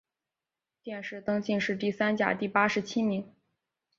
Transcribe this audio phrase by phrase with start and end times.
[0.81, 3.35] 殿试登进士第三甲第八十七名。